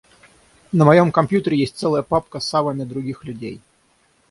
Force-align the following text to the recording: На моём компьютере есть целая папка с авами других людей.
На 0.73 0.83
моём 0.83 1.11
компьютере 1.11 1.59
есть 1.61 1.75
целая 1.77 2.01
папка 2.01 2.39
с 2.39 2.51
авами 2.55 2.85
других 2.85 3.23
людей. 3.23 3.61